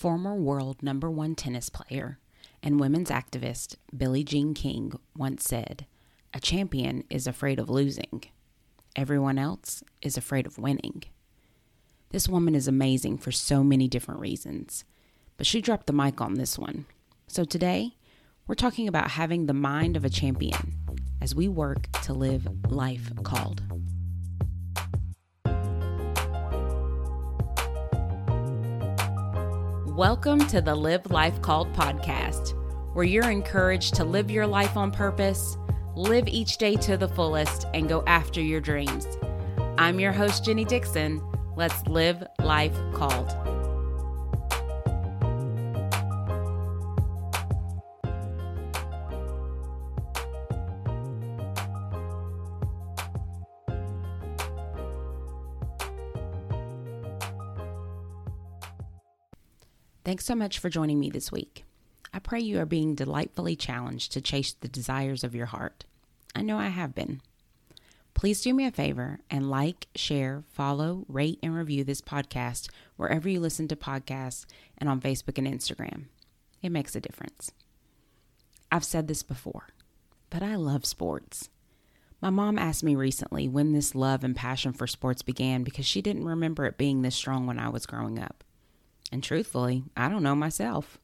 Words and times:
Former 0.00 0.34
world 0.34 0.82
number 0.82 1.10
one 1.10 1.34
tennis 1.34 1.68
player 1.68 2.18
and 2.62 2.80
women's 2.80 3.10
activist 3.10 3.76
Billie 3.94 4.24
Jean 4.24 4.54
King 4.54 4.98
once 5.14 5.44
said, 5.44 5.84
A 6.32 6.40
champion 6.40 7.04
is 7.10 7.26
afraid 7.26 7.58
of 7.58 7.68
losing. 7.68 8.24
Everyone 8.96 9.38
else 9.38 9.84
is 10.00 10.16
afraid 10.16 10.46
of 10.46 10.56
winning. 10.56 11.02
This 12.12 12.30
woman 12.30 12.54
is 12.54 12.66
amazing 12.66 13.18
for 13.18 13.30
so 13.30 13.62
many 13.62 13.88
different 13.88 14.20
reasons, 14.20 14.86
but 15.36 15.46
she 15.46 15.60
dropped 15.60 15.86
the 15.86 15.92
mic 15.92 16.18
on 16.22 16.32
this 16.32 16.58
one. 16.58 16.86
So 17.26 17.44
today, 17.44 17.98
we're 18.46 18.54
talking 18.54 18.88
about 18.88 19.10
having 19.10 19.44
the 19.44 19.52
mind 19.52 19.98
of 19.98 20.04
a 20.06 20.08
champion 20.08 20.78
as 21.20 21.34
we 21.34 21.46
work 21.46 21.92
to 22.04 22.14
live 22.14 22.48
life 22.72 23.12
called. 23.22 23.60
Welcome 29.96 30.46
to 30.46 30.60
the 30.60 30.74
Live 30.74 31.10
Life 31.10 31.42
Called 31.42 31.72
podcast, 31.72 32.54
where 32.94 33.04
you're 33.04 33.28
encouraged 33.28 33.96
to 33.96 34.04
live 34.04 34.30
your 34.30 34.46
life 34.46 34.76
on 34.76 34.92
purpose, 34.92 35.58
live 35.96 36.28
each 36.28 36.58
day 36.58 36.76
to 36.76 36.96
the 36.96 37.08
fullest, 37.08 37.66
and 37.74 37.88
go 37.88 38.04
after 38.06 38.40
your 38.40 38.60
dreams. 38.60 39.08
I'm 39.78 39.98
your 39.98 40.12
host, 40.12 40.44
Jenny 40.44 40.64
Dixon. 40.64 41.20
Let's 41.56 41.84
live 41.88 42.22
life 42.38 42.76
called. 42.94 43.49
Thanks 60.10 60.24
so 60.24 60.34
much 60.34 60.58
for 60.58 60.68
joining 60.68 60.98
me 60.98 61.08
this 61.08 61.30
week. 61.30 61.64
I 62.12 62.18
pray 62.18 62.40
you 62.40 62.58
are 62.58 62.66
being 62.66 62.96
delightfully 62.96 63.54
challenged 63.54 64.10
to 64.10 64.20
chase 64.20 64.52
the 64.52 64.66
desires 64.66 65.22
of 65.22 65.36
your 65.36 65.46
heart. 65.46 65.84
I 66.34 66.42
know 66.42 66.58
I 66.58 66.66
have 66.66 66.96
been. 66.96 67.20
Please 68.12 68.40
do 68.40 68.52
me 68.52 68.66
a 68.66 68.72
favor 68.72 69.20
and 69.30 69.48
like, 69.48 69.86
share, 69.94 70.42
follow, 70.52 71.04
rate, 71.06 71.38
and 71.44 71.54
review 71.54 71.84
this 71.84 72.00
podcast 72.00 72.70
wherever 72.96 73.28
you 73.28 73.38
listen 73.38 73.68
to 73.68 73.76
podcasts 73.76 74.46
and 74.76 74.88
on 74.88 75.00
Facebook 75.00 75.38
and 75.38 75.46
Instagram. 75.46 76.06
It 76.60 76.72
makes 76.72 76.96
a 76.96 77.00
difference. 77.00 77.52
I've 78.72 78.82
said 78.82 79.06
this 79.06 79.22
before, 79.22 79.68
but 80.28 80.42
I 80.42 80.56
love 80.56 80.86
sports. 80.86 81.50
My 82.20 82.30
mom 82.30 82.58
asked 82.58 82.82
me 82.82 82.96
recently 82.96 83.46
when 83.46 83.70
this 83.70 83.94
love 83.94 84.24
and 84.24 84.34
passion 84.34 84.72
for 84.72 84.88
sports 84.88 85.22
began 85.22 85.62
because 85.62 85.86
she 85.86 86.02
didn't 86.02 86.24
remember 86.26 86.66
it 86.66 86.78
being 86.78 87.02
this 87.02 87.14
strong 87.14 87.46
when 87.46 87.60
I 87.60 87.68
was 87.68 87.86
growing 87.86 88.18
up. 88.18 88.42
And 89.12 89.22
truthfully, 89.22 89.84
I 89.96 90.08
don't 90.08 90.22
know 90.22 90.34
myself. 90.34 90.98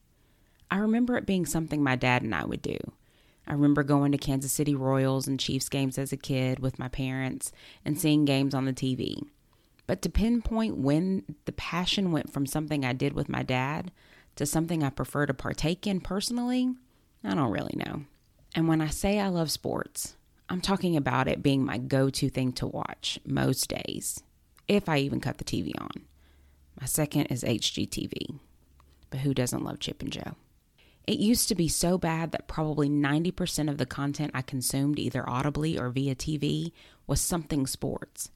I 0.69 0.77
remember 0.77 1.17
it 1.17 1.25
being 1.25 1.45
something 1.45 1.81
my 1.81 1.95
dad 1.95 2.21
and 2.21 2.35
I 2.35 2.45
would 2.45 2.61
do. 2.61 2.77
I 3.47 3.53
remember 3.53 3.83
going 3.83 4.11
to 4.11 4.17
Kansas 4.17 4.51
City 4.51 4.75
Royals 4.75 5.27
and 5.27 5.39
Chiefs 5.39 5.69
games 5.69 5.97
as 5.97 6.11
a 6.11 6.17
kid 6.17 6.59
with 6.59 6.79
my 6.79 6.89
parents 6.89 7.51
and 7.85 7.97
seeing 7.97 8.25
games 8.25 8.53
on 8.53 8.65
the 8.65 8.73
TV. 8.73 9.21
But 9.85 10.01
to 10.01 10.09
pinpoint 10.09 10.77
when 10.77 11.23
the 11.45 11.53
passion 11.53 12.11
went 12.11 12.33
from 12.33 12.45
something 12.45 12.83
I 12.83 12.91
did 12.91 13.13
with 13.13 13.29
my 13.29 13.43
dad 13.43 13.91
to 14.35 14.45
something 14.45 14.83
I 14.83 14.89
prefer 14.89 15.25
to 15.25 15.33
partake 15.33 15.87
in 15.87 16.01
personally, 16.01 16.75
I 17.23 17.33
don't 17.33 17.51
really 17.51 17.75
know. 17.75 18.03
And 18.53 18.67
when 18.67 18.81
I 18.81 18.89
say 18.89 19.19
I 19.19 19.29
love 19.29 19.49
sports, 19.49 20.17
I'm 20.49 20.61
talking 20.61 20.97
about 20.97 21.29
it 21.29 21.41
being 21.41 21.63
my 21.63 21.77
go 21.77 22.09
to 22.09 22.29
thing 22.29 22.51
to 22.53 22.67
watch 22.67 23.19
most 23.25 23.69
days, 23.69 24.21
if 24.67 24.89
I 24.89 24.97
even 24.99 25.21
cut 25.21 25.37
the 25.37 25.43
TV 25.45 25.71
on. 25.79 26.05
My 26.79 26.85
second 26.85 27.27
is 27.27 27.43
HGTV. 27.43 28.39
But 29.09 29.21
who 29.21 29.33
doesn't 29.33 29.63
love 29.63 29.79
Chip 29.79 30.01
and 30.01 30.11
Jo? 30.11 30.35
It 31.05 31.19
used 31.19 31.47
to 31.47 31.55
be 31.55 31.69
so 31.69 31.97
bad 31.97 32.31
that 32.31 32.49
probably 32.49 32.89
90% 32.89 33.69
of 33.69 33.77
the 33.77 33.85
content 33.85 34.31
I 34.33 34.41
consumed, 34.41 34.99
either 34.99 35.27
audibly 35.27 35.79
or 35.79 35.89
via 35.89 36.15
TV, 36.15 36.73
was 37.07 37.21
something 37.21 37.65
sports. 37.65 38.29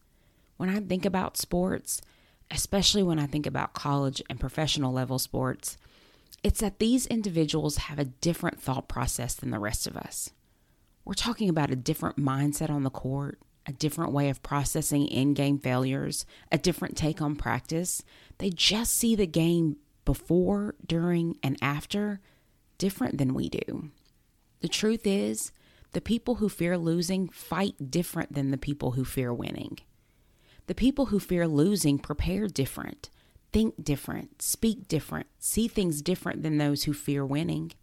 When 0.55 0.69
I 0.69 0.79
think 0.79 1.05
about 1.05 1.35
sports, 1.35 2.01
especially 2.49 3.03
when 3.03 3.19
I 3.19 3.27
think 3.27 3.45
about 3.45 3.73
college 3.73 4.21
and 4.29 4.39
professional 4.39 4.93
level 4.93 5.19
sports, 5.19 5.77
it's 6.43 6.61
that 6.61 6.79
these 6.79 7.05
individuals 7.07 7.77
have 7.77 7.99
a 7.99 8.05
different 8.05 8.61
thought 8.61 8.87
process 8.87 9.35
than 9.35 9.51
the 9.51 9.59
rest 9.59 9.85
of 9.85 9.97
us. 9.97 10.31
We're 11.03 11.13
talking 11.13 11.49
about 11.49 11.71
a 11.71 11.75
different 11.75 12.17
mindset 12.17 12.69
on 12.69 12.83
the 12.83 12.89
court, 12.89 13.39
a 13.65 13.73
different 13.73 14.11
way 14.11 14.29
of 14.29 14.43
processing 14.43 15.07
in 15.07 15.33
game 15.33 15.59
failures, 15.59 16.25
a 16.51 16.57
different 16.57 16.97
take 16.97 17.21
on 17.21 17.35
practice. 17.35 18.03
They 18.37 18.49
just 18.49 18.93
see 18.93 19.15
the 19.15 19.27
game 19.27 19.77
before, 20.05 20.75
during, 20.85 21.37
and 21.43 21.57
after 21.61 22.19
different 22.77 23.17
than 23.17 23.33
we 23.33 23.49
do. 23.49 23.91
The 24.61 24.67
truth 24.67 25.05
is, 25.05 25.51
the 25.93 26.01
people 26.01 26.35
who 26.35 26.49
fear 26.49 26.77
losing 26.77 27.27
fight 27.29 27.91
different 27.91 28.33
than 28.33 28.51
the 28.51 28.57
people 28.57 28.91
who 28.91 29.05
fear 29.05 29.33
winning. 29.33 29.79
The 30.67 30.75
people 30.75 31.07
who 31.07 31.19
fear 31.19 31.47
losing 31.47 31.99
prepare 31.99 32.47
different, 32.47 33.09
think 33.51 33.83
different, 33.83 34.41
speak 34.41 34.87
different, 34.87 35.27
see 35.39 35.67
things 35.67 36.01
different 36.01 36.43
than 36.43 36.57
those 36.57 36.83
who 36.83 36.93
fear 36.93 37.25
winning. 37.25 37.73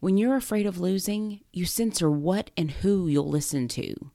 When 0.00 0.16
you're 0.16 0.36
afraid 0.36 0.66
of 0.66 0.80
losing, 0.80 1.40
you 1.52 1.64
censor 1.64 2.10
what 2.10 2.50
and 2.56 2.70
who 2.70 3.06
you'll 3.06 3.28
listen 3.28 3.68
to. 3.68 4.10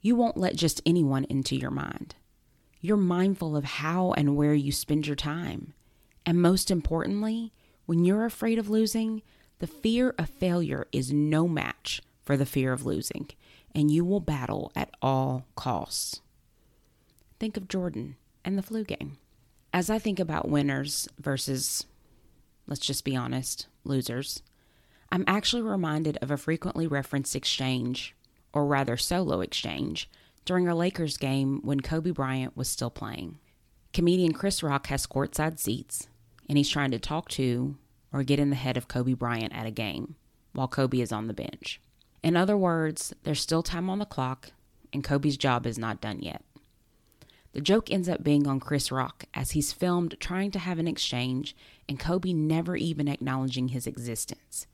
You 0.00 0.16
won't 0.16 0.36
let 0.36 0.56
just 0.56 0.80
anyone 0.86 1.24
into 1.24 1.56
your 1.56 1.70
mind. 1.70 2.14
You're 2.80 2.96
mindful 2.96 3.56
of 3.56 3.64
how 3.64 4.12
and 4.12 4.36
where 4.36 4.54
you 4.54 4.72
spend 4.72 5.06
your 5.06 5.16
time. 5.16 5.74
And 6.24 6.40
most 6.40 6.70
importantly, 6.70 7.52
when 7.86 8.04
you're 8.04 8.24
afraid 8.24 8.58
of 8.58 8.70
losing, 8.70 9.22
the 9.58 9.66
fear 9.66 10.14
of 10.18 10.30
failure 10.30 10.86
is 10.90 11.12
no 11.12 11.46
match 11.46 12.00
for 12.22 12.36
the 12.36 12.46
fear 12.46 12.72
of 12.72 12.86
losing, 12.86 13.28
and 13.74 13.90
you 13.90 14.04
will 14.04 14.20
battle 14.20 14.72
at 14.74 14.90
all 15.02 15.46
costs. 15.54 16.20
Think 17.38 17.56
of 17.56 17.68
Jordan 17.68 18.16
and 18.44 18.56
the 18.56 18.62
flu 18.62 18.84
game. 18.84 19.18
As 19.72 19.90
I 19.90 19.98
think 19.98 20.18
about 20.18 20.48
winners 20.48 21.08
versus, 21.18 21.84
let's 22.66 22.80
just 22.80 23.04
be 23.04 23.14
honest, 23.14 23.66
losers, 23.84 24.42
I'm 25.12 25.24
actually 25.26 25.62
reminded 25.62 26.16
of 26.22 26.30
a 26.30 26.36
frequently 26.36 26.86
referenced 26.86 27.36
exchange 27.36 28.14
or 28.52 28.66
rather 28.66 28.96
solo 28.96 29.40
exchange, 29.40 30.10
during 30.44 30.68
a 30.68 30.74
Lakers 30.74 31.16
game 31.16 31.60
when 31.62 31.80
Kobe 31.80 32.10
Bryant 32.10 32.56
was 32.56 32.68
still 32.68 32.90
playing. 32.90 33.38
Comedian 33.92 34.32
Chris 34.32 34.62
Rock 34.62 34.86
has 34.88 35.06
courtside 35.06 35.58
seats, 35.58 36.08
and 36.48 36.56
he's 36.56 36.68
trying 36.68 36.90
to 36.90 36.98
talk 36.98 37.28
to 37.30 37.76
or 38.12 38.22
get 38.22 38.40
in 38.40 38.50
the 38.50 38.56
head 38.56 38.76
of 38.76 38.88
Kobe 38.88 39.14
Bryant 39.14 39.54
at 39.54 39.66
a 39.66 39.70
game 39.70 40.16
while 40.52 40.68
Kobe 40.68 41.00
is 41.00 41.12
on 41.12 41.26
the 41.26 41.34
bench. 41.34 41.80
In 42.22 42.36
other 42.36 42.56
words, 42.56 43.14
there's 43.22 43.40
still 43.40 43.62
time 43.62 43.88
on 43.88 43.98
the 43.98 44.04
clock, 44.04 44.52
and 44.92 45.04
Kobe's 45.04 45.36
job 45.36 45.66
is 45.66 45.78
not 45.78 46.00
done 46.00 46.20
yet. 46.20 46.42
The 47.52 47.60
joke 47.60 47.90
ends 47.90 48.08
up 48.08 48.22
being 48.22 48.46
on 48.46 48.60
Chris 48.60 48.92
Rock 48.92 49.24
as 49.34 49.52
he's 49.52 49.72
filmed 49.72 50.16
trying 50.20 50.50
to 50.52 50.58
have 50.58 50.78
an 50.78 50.86
exchange 50.86 51.56
and 51.88 51.98
Kobe 51.98 52.32
never 52.32 52.76
even 52.76 53.08
acknowledging 53.08 53.68
his 53.68 53.86
existence. 53.86 54.66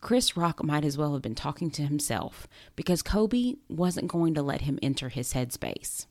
Chris 0.00 0.36
Rock 0.36 0.64
might 0.64 0.84
as 0.84 0.96
well 0.96 1.12
have 1.12 1.22
been 1.22 1.34
talking 1.34 1.70
to 1.72 1.82
himself 1.82 2.48
because 2.74 3.02
Kobe 3.02 3.54
wasn't 3.68 4.08
going 4.08 4.34
to 4.34 4.42
let 4.42 4.62
him 4.62 4.78
enter 4.82 5.10
his 5.10 5.34
headspace. 5.34 6.06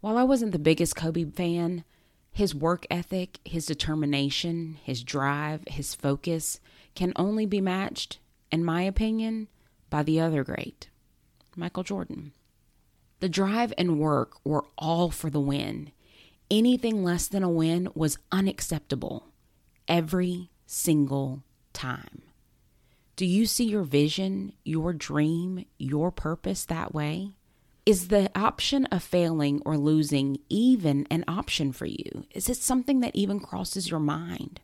While 0.00 0.16
I 0.16 0.22
wasn't 0.22 0.52
the 0.52 0.58
biggest 0.58 0.96
Kobe 0.96 1.24
fan, 1.24 1.84
his 2.32 2.54
work 2.54 2.86
ethic, 2.90 3.38
his 3.44 3.66
determination, 3.66 4.78
his 4.82 5.04
drive, 5.04 5.62
his 5.68 5.94
focus 5.94 6.60
can 6.94 7.12
only 7.16 7.46
be 7.46 7.60
matched, 7.60 8.18
in 8.50 8.64
my 8.64 8.82
opinion, 8.82 9.48
by 9.88 10.02
the 10.02 10.18
other 10.20 10.42
great, 10.42 10.88
Michael 11.56 11.84
Jordan. 11.84 12.32
The 13.20 13.28
drive 13.28 13.72
and 13.78 14.00
work 14.00 14.44
were 14.44 14.64
all 14.76 15.10
for 15.10 15.30
the 15.30 15.40
win. 15.40 15.92
Anything 16.50 17.04
less 17.04 17.28
than 17.28 17.42
a 17.42 17.48
win 17.48 17.88
was 17.94 18.18
unacceptable 18.32 19.28
every 19.88 20.50
single 20.66 21.44
time. 21.72 22.23
Do 23.16 23.26
you 23.26 23.46
see 23.46 23.64
your 23.64 23.84
vision, 23.84 24.54
your 24.64 24.92
dream, 24.92 25.66
your 25.78 26.10
purpose 26.10 26.64
that 26.64 26.92
way? 26.92 27.36
Is 27.86 28.08
the 28.08 28.28
option 28.34 28.86
of 28.86 29.04
failing 29.04 29.62
or 29.64 29.78
losing 29.78 30.38
even 30.48 31.06
an 31.10 31.24
option 31.28 31.70
for 31.70 31.86
you? 31.86 32.24
Is 32.32 32.48
it 32.48 32.56
something 32.56 33.00
that 33.00 33.14
even 33.14 33.38
crosses 33.38 33.88
your 33.88 34.00
mind? 34.00 34.60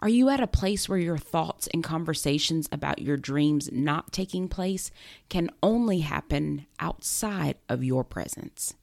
Are 0.00 0.08
you 0.08 0.28
at 0.28 0.38
a 0.38 0.46
place 0.46 0.88
where 0.88 0.98
your 0.98 1.18
thoughts 1.18 1.66
and 1.74 1.82
conversations 1.82 2.68
about 2.70 3.00
your 3.00 3.16
dreams 3.16 3.68
not 3.72 4.12
taking 4.12 4.46
place 4.48 4.92
can 5.28 5.50
only 5.60 6.00
happen 6.00 6.66
outside 6.78 7.56
of 7.68 7.82
your 7.82 8.04
presence? 8.04 8.74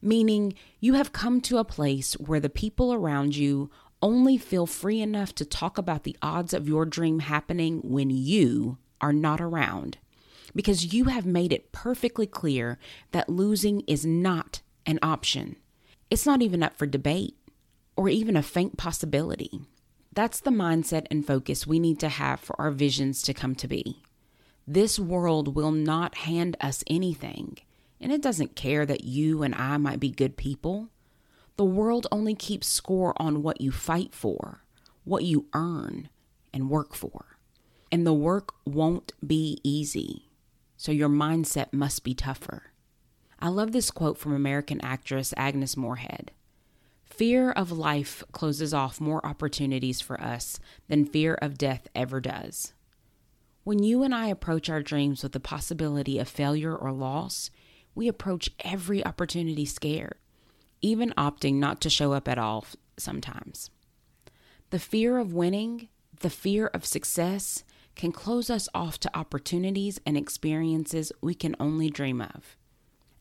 Meaning, 0.00 0.54
you 0.78 0.94
have 0.94 1.12
come 1.12 1.40
to 1.42 1.58
a 1.58 1.64
place 1.64 2.14
where 2.14 2.38
the 2.38 2.48
people 2.48 2.94
around 2.94 3.34
you 3.34 3.70
only 4.02 4.36
feel 4.36 4.66
free 4.66 5.00
enough 5.00 5.34
to 5.36 5.44
talk 5.44 5.78
about 5.78 6.02
the 6.02 6.16
odds 6.20 6.52
of 6.52 6.68
your 6.68 6.84
dream 6.84 7.20
happening 7.20 7.80
when 7.82 8.10
you 8.10 8.78
are 9.00 9.12
not 9.12 9.40
around 9.40 9.98
because 10.54 10.92
you 10.92 11.06
have 11.06 11.24
made 11.24 11.52
it 11.52 11.72
perfectly 11.72 12.26
clear 12.26 12.78
that 13.12 13.28
losing 13.28 13.80
is 13.82 14.04
not 14.04 14.60
an 14.84 14.98
option. 15.02 15.56
It's 16.10 16.26
not 16.26 16.42
even 16.42 16.62
up 16.62 16.76
for 16.76 16.86
debate 16.86 17.36
or 17.96 18.08
even 18.08 18.36
a 18.36 18.42
faint 18.42 18.76
possibility. 18.76 19.60
That's 20.12 20.40
the 20.40 20.50
mindset 20.50 21.06
and 21.10 21.26
focus 21.26 21.66
we 21.66 21.78
need 21.78 21.98
to 22.00 22.08
have 22.08 22.40
for 22.40 22.60
our 22.60 22.70
visions 22.70 23.22
to 23.22 23.34
come 23.34 23.54
to 23.56 23.68
be. 23.68 24.02
This 24.66 24.98
world 24.98 25.54
will 25.56 25.72
not 25.72 26.18
hand 26.18 26.56
us 26.60 26.84
anything, 26.86 27.58
and 28.00 28.12
it 28.12 28.22
doesn't 28.22 28.54
care 28.54 28.84
that 28.84 29.04
you 29.04 29.42
and 29.42 29.54
I 29.54 29.78
might 29.78 30.00
be 30.00 30.10
good 30.10 30.36
people. 30.36 30.88
The 31.56 31.64
world 31.64 32.06
only 32.10 32.34
keeps 32.34 32.66
score 32.66 33.12
on 33.16 33.42
what 33.42 33.60
you 33.60 33.70
fight 33.70 34.14
for, 34.14 34.64
what 35.04 35.24
you 35.24 35.46
earn 35.54 36.08
and 36.52 36.70
work 36.70 36.94
for. 36.94 37.38
And 37.90 38.06
the 38.06 38.14
work 38.14 38.54
won't 38.64 39.12
be 39.26 39.60
easy, 39.62 40.30
so 40.76 40.92
your 40.92 41.10
mindset 41.10 41.72
must 41.72 42.04
be 42.04 42.14
tougher. 42.14 42.72
I 43.38 43.48
love 43.48 43.72
this 43.72 43.90
quote 43.90 44.18
from 44.18 44.32
American 44.32 44.80
actress 44.82 45.34
Agnes 45.36 45.76
Moorehead. 45.76 46.30
Fear 47.04 47.50
of 47.50 47.70
life 47.70 48.24
closes 48.32 48.72
off 48.72 49.00
more 49.00 49.24
opportunities 49.26 50.00
for 50.00 50.18
us 50.20 50.58
than 50.88 51.04
fear 51.04 51.34
of 51.34 51.58
death 51.58 51.86
ever 51.94 52.20
does. 52.20 52.72
When 53.64 53.82
you 53.82 54.02
and 54.02 54.14
I 54.14 54.28
approach 54.28 54.70
our 54.70 54.82
dreams 54.82 55.22
with 55.22 55.32
the 55.32 55.40
possibility 55.40 56.18
of 56.18 56.28
failure 56.28 56.74
or 56.74 56.90
loss, 56.90 57.50
we 57.94 58.08
approach 58.08 58.50
every 58.60 59.04
opportunity 59.04 59.66
scared, 59.66 60.16
even 60.82 61.14
opting 61.16 61.54
not 61.54 61.80
to 61.80 61.90
show 61.90 62.12
up 62.12 62.28
at 62.28 62.38
all 62.38 62.66
sometimes. 62.98 63.70
The 64.70 64.78
fear 64.78 65.18
of 65.18 65.32
winning, 65.32 65.88
the 66.20 66.30
fear 66.30 66.66
of 66.68 66.84
success, 66.84 67.64
can 67.94 68.12
close 68.12 68.50
us 68.50 68.68
off 68.74 68.98
to 69.00 69.16
opportunities 69.16 70.00
and 70.04 70.16
experiences 70.16 71.12
we 71.20 71.34
can 71.34 71.56
only 71.60 71.90
dream 71.90 72.20
of. 72.20 72.56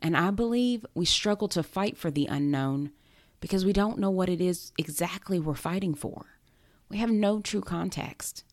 And 0.02 0.18
I 0.18 0.32
believe 0.32 0.86
we 0.96 1.06
struggle 1.06 1.48
to 1.50 1.62
fight 1.62 1.98
for 1.98 2.10
the 2.10 2.26
unknown 2.26 2.92
because 3.40 3.66
we 3.66 3.74
don't 3.74 4.00
know 4.00 4.10
what 4.10 4.30
it 4.30 4.42
is 4.42 4.72
exactly 4.78 5.40
we're 5.40 5.56
fighting 5.56 5.94
for. 5.94 6.38
We 6.90 6.98
have 6.98 7.12
no 7.12 7.40
true 7.42 7.62
context. 7.62 8.44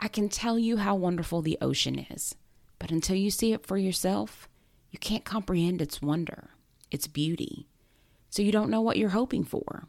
I 0.00 0.08
can 0.08 0.28
tell 0.28 0.58
you 0.58 0.78
how 0.78 0.94
wonderful 0.94 1.42
the 1.42 1.58
ocean 1.60 1.98
is, 2.10 2.34
but 2.78 2.90
until 2.90 3.16
you 3.16 3.30
see 3.30 3.52
it 3.52 3.66
for 3.66 3.78
yourself, 3.78 4.48
you 4.90 4.98
can't 4.98 5.24
comprehend 5.24 5.80
its 5.80 6.02
wonder, 6.02 6.50
its 6.90 7.06
beauty. 7.06 7.66
So 8.30 8.42
you 8.42 8.52
don't 8.52 8.70
know 8.70 8.80
what 8.80 8.96
you're 8.96 9.10
hoping 9.10 9.44
for. 9.44 9.86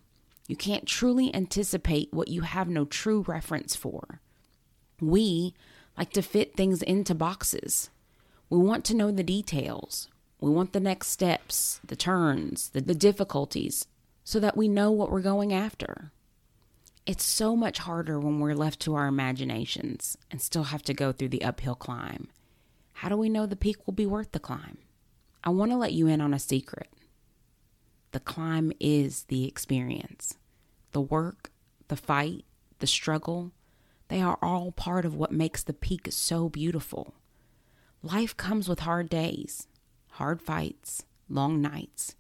You 0.48 0.56
can't 0.56 0.86
truly 0.86 1.34
anticipate 1.36 2.14
what 2.14 2.30
you 2.30 2.42
have 2.42 2.70
no 2.70 2.86
true 2.86 3.26
reference 3.28 3.76
for. 3.76 4.22
We 5.02 5.54
like 5.98 6.12
to 6.14 6.22
fit 6.22 6.56
things 6.56 6.82
into 6.82 7.14
boxes. 7.14 7.90
We 8.50 8.58
want 8.58 8.86
to 8.86 8.96
know 8.96 9.12
the 9.12 9.24
details. 9.24 10.08
We 10.40 10.50
want 10.50 10.72
the 10.72 10.80
next 10.80 11.08
steps, 11.10 11.82
the 11.86 11.96
turns, 11.96 12.70
the, 12.70 12.82
the 12.82 12.96
difficulties, 12.96 13.88
so 14.24 14.40
that 14.40 14.56
we 14.56 14.68
know 14.68 14.92
what 14.92 15.12
we're 15.12 15.22
going 15.22 15.54
after. 15.54 16.12
It's 17.06 17.24
so 17.24 17.56
much 17.56 17.80
harder 17.80 18.20
when 18.20 18.40
we're 18.40 18.54
left 18.54 18.80
to 18.82 18.96
our 18.96 19.08
imaginations 19.08 20.18
and 20.30 20.42
still 20.42 20.66
have 20.66 20.84
to 20.84 20.94
go 20.94 21.12
through 21.12 21.30
the 21.30 21.44
uphill 21.44 21.76
climb. 21.76 22.28
How 22.94 23.10
do 23.10 23.18
we 23.18 23.30
know 23.30 23.46
the 23.46 23.56
peak 23.56 23.86
will 23.86 23.94
be 23.94 24.06
worth 24.06 24.32
the 24.32 24.40
climb? 24.40 24.78
I 25.44 25.50
want 25.52 25.72
to 25.72 25.78
let 25.78 25.94
you 25.94 26.08
in 26.08 26.20
on 26.20 26.34
a 26.34 26.40
secret. 26.40 26.90
The 28.12 28.20
climb 28.20 28.72
is 28.80 29.24
the 29.26 29.46
experience. 29.46 30.38
The 30.92 31.02
work, 31.02 31.52
the 31.88 31.96
fight, 31.96 32.46
the 32.80 32.88
struggle, 32.88 33.52
they 34.08 34.22
are 34.22 34.40
all 34.42 34.72
part 34.72 35.06
of 35.06 35.16
what 35.16 35.32
makes 35.32 35.64
the 35.64 35.74
peak 35.74 36.08
so 36.12 36.50
beautiful. 36.50 37.16
Life 38.02 38.38
comes 38.38 38.70
with 38.70 38.82
hard 38.82 39.10
days, 39.10 39.68
hard 40.12 40.42
fights, 40.42 41.04
long 41.30 41.62
nights, 41.62 42.16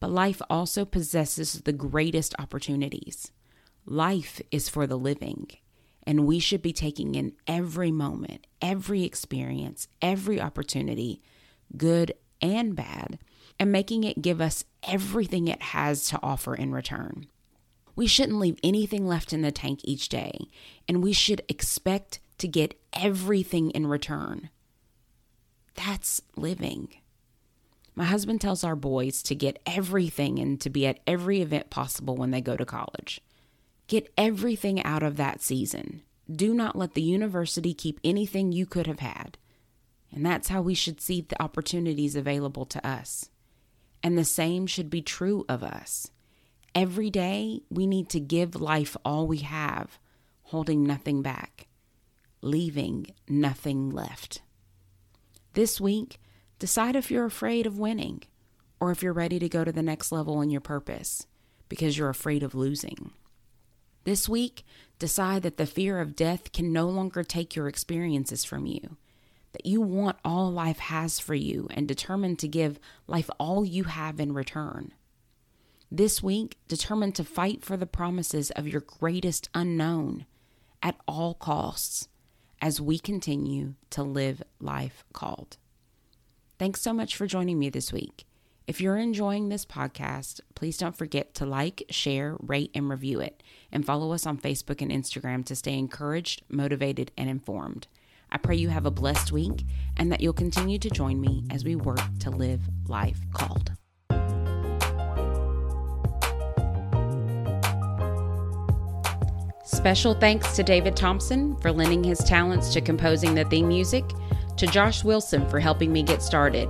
but 0.00 0.10
life 0.10 0.40
also 0.48 0.84
possesses 0.84 1.60
the 1.64 1.72
greatest 1.72 2.34
opportunities. 2.38 3.32
Life 3.84 4.40
is 4.50 4.68
for 4.68 4.86
the 4.86 4.98
living, 4.98 5.48
and 6.04 6.26
we 6.26 6.38
should 6.38 6.62
be 6.62 6.72
taking 6.72 7.14
in 7.14 7.34
every 7.46 7.90
moment, 7.90 8.46
every 8.62 9.04
experience, 9.04 9.88
every 10.00 10.40
opportunity, 10.40 11.22
good 11.76 12.14
and 12.40 12.74
bad, 12.74 13.18
and 13.58 13.72
making 13.72 14.04
it 14.04 14.22
give 14.22 14.40
us 14.40 14.64
everything 14.82 15.48
it 15.48 15.62
has 15.62 16.06
to 16.08 16.20
offer 16.22 16.54
in 16.54 16.72
return. 16.72 17.26
We 17.94 18.06
shouldn't 18.06 18.38
leave 18.38 18.58
anything 18.62 19.06
left 19.06 19.32
in 19.32 19.42
the 19.42 19.50
tank 19.50 19.80
each 19.84 20.08
day, 20.08 20.48
and 20.86 21.02
we 21.02 21.12
should 21.12 21.42
expect 21.48 22.20
to 22.38 22.46
get 22.46 22.78
everything 22.92 23.70
in 23.70 23.86
return. 23.86 24.50
That's 25.74 26.20
living. 26.36 26.88
My 27.94 28.04
husband 28.04 28.42
tells 28.42 28.62
our 28.62 28.76
boys 28.76 29.22
to 29.22 29.34
get 29.34 29.58
everything 29.64 30.38
and 30.38 30.60
to 30.60 30.68
be 30.68 30.86
at 30.86 31.00
every 31.06 31.40
event 31.40 31.70
possible 31.70 32.14
when 32.14 32.30
they 32.30 32.42
go 32.42 32.56
to 32.56 32.66
college. 32.66 33.22
Get 33.86 34.12
everything 34.18 34.82
out 34.82 35.02
of 35.02 35.16
that 35.16 35.40
season. 35.40 36.02
Do 36.30 36.52
not 36.52 36.76
let 36.76 36.92
the 36.92 37.02
university 37.02 37.72
keep 37.72 38.00
anything 38.04 38.52
you 38.52 38.66
could 38.66 38.86
have 38.86 38.98
had. 38.98 39.38
And 40.12 40.26
that's 40.26 40.48
how 40.48 40.60
we 40.60 40.74
should 40.74 41.00
see 41.00 41.22
the 41.22 41.40
opportunities 41.42 42.16
available 42.16 42.66
to 42.66 42.86
us. 42.86 43.30
And 44.06 44.16
the 44.16 44.24
same 44.24 44.68
should 44.68 44.88
be 44.88 45.02
true 45.02 45.44
of 45.48 45.64
us. 45.64 46.12
Every 46.76 47.10
day, 47.10 47.62
we 47.70 47.88
need 47.88 48.08
to 48.10 48.20
give 48.20 48.54
life 48.54 48.96
all 49.04 49.26
we 49.26 49.38
have, 49.38 49.98
holding 50.42 50.84
nothing 50.84 51.22
back, 51.22 51.66
leaving 52.40 53.08
nothing 53.28 53.90
left. 53.90 54.42
This 55.54 55.80
week, 55.80 56.20
decide 56.60 56.94
if 56.94 57.10
you're 57.10 57.24
afraid 57.24 57.66
of 57.66 57.80
winning 57.80 58.22
or 58.78 58.92
if 58.92 59.02
you're 59.02 59.12
ready 59.12 59.40
to 59.40 59.48
go 59.48 59.64
to 59.64 59.72
the 59.72 59.82
next 59.82 60.12
level 60.12 60.40
in 60.40 60.50
your 60.50 60.60
purpose 60.60 61.26
because 61.68 61.98
you're 61.98 62.08
afraid 62.08 62.44
of 62.44 62.54
losing. 62.54 63.10
This 64.04 64.28
week, 64.28 64.64
decide 65.00 65.42
that 65.42 65.56
the 65.56 65.66
fear 65.66 65.98
of 65.98 66.14
death 66.14 66.52
can 66.52 66.72
no 66.72 66.88
longer 66.88 67.24
take 67.24 67.56
your 67.56 67.66
experiences 67.66 68.44
from 68.44 68.66
you, 68.66 68.98
that 69.56 69.64
you 69.64 69.80
want 69.80 70.18
all 70.22 70.52
life 70.52 70.78
has 70.78 71.18
for 71.18 71.34
you 71.34 71.66
and 71.70 71.88
determine 71.88 72.36
to 72.36 72.46
give 72.46 72.78
life 73.06 73.30
all 73.38 73.64
you 73.64 73.84
have 73.84 74.20
in 74.20 74.34
return. 74.34 74.92
This 75.90 76.22
week, 76.22 76.58
determine 76.68 77.12
to 77.12 77.24
fight 77.24 77.64
for 77.64 77.78
the 77.78 77.86
promises 77.86 78.50
of 78.50 78.68
your 78.68 78.82
greatest 78.82 79.48
unknown 79.54 80.26
at 80.82 80.96
all 81.08 81.32
costs 81.32 82.08
as 82.60 82.82
we 82.82 82.98
continue 82.98 83.76
to 83.88 84.02
live 84.02 84.42
life 84.60 85.04
called. 85.14 85.56
Thanks 86.58 86.82
so 86.82 86.92
much 86.92 87.16
for 87.16 87.26
joining 87.26 87.58
me 87.58 87.70
this 87.70 87.94
week. 87.94 88.26
If 88.66 88.78
you're 88.78 88.98
enjoying 88.98 89.48
this 89.48 89.64
podcast, 89.64 90.40
please 90.54 90.76
don't 90.76 90.98
forget 90.98 91.32
to 91.36 91.46
like, 91.46 91.82
share, 91.88 92.36
rate, 92.40 92.72
and 92.74 92.90
review 92.90 93.20
it, 93.20 93.42
and 93.72 93.86
follow 93.86 94.12
us 94.12 94.26
on 94.26 94.36
Facebook 94.36 94.82
and 94.82 94.90
Instagram 94.90 95.46
to 95.46 95.56
stay 95.56 95.78
encouraged, 95.78 96.42
motivated, 96.50 97.10
and 97.16 97.30
informed. 97.30 97.86
I 98.30 98.38
pray 98.38 98.56
you 98.56 98.68
have 98.68 98.86
a 98.86 98.90
blessed 98.90 99.32
week 99.32 99.64
and 99.96 100.10
that 100.12 100.20
you'll 100.20 100.32
continue 100.32 100.78
to 100.78 100.90
join 100.90 101.20
me 101.20 101.44
as 101.50 101.64
we 101.64 101.76
work 101.76 102.00
to 102.20 102.30
live 102.30 102.60
life 102.88 103.20
called. 103.32 103.72
Special 109.64 110.14
thanks 110.14 110.56
to 110.56 110.62
David 110.62 110.96
Thompson 110.96 111.56
for 111.56 111.70
lending 111.70 112.02
his 112.02 112.18
talents 112.18 112.72
to 112.72 112.80
composing 112.80 113.34
the 113.34 113.44
theme 113.44 113.68
music, 113.68 114.04
to 114.56 114.66
Josh 114.66 115.04
Wilson 115.04 115.48
for 115.48 115.60
helping 115.60 115.92
me 115.92 116.02
get 116.02 116.22
started 116.22 116.68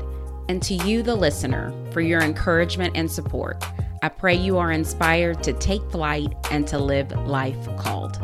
and 0.48 0.62
to 0.62 0.74
you, 0.74 1.02
the 1.02 1.14
listener, 1.14 1.72
for 1.92 2.00
your 2.00 2.22
encouragement 2.22 2.96
and 2.96 3.10
support. 3.10 3.64
I 4.02 4.08
pray 4.08 4.34
you 4.34 4.58
are 4.58 4.72
inspired 4.72 5.42
to 5.44 5.52
take 5.54 5.82
flight 5.90 6.32
and 6.50 6.66
to 6.68 6.78
live 6.78 7.10
life 7.26 7.68
called. 7.76 8.20